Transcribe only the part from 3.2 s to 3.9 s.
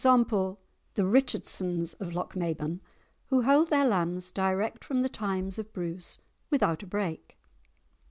who hold their